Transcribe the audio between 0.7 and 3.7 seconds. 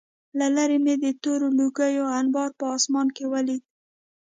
مې د تورو لوګیو انبار په آسمان کې ولید